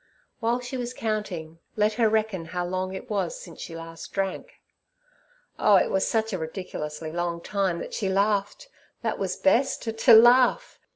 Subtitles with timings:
[0.39, 4.53] While she was counting, let her reckon how long it was since she last drank?
[5.59, 8.67] Oh, it was such a ridiculously long time that she laughed.
[9.03, 10.79] That was best, to laugh!